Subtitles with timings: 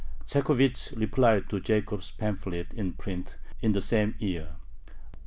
[0.25, 4.55] Chekhovich replied to Jacob's pamphlet in print in the same year.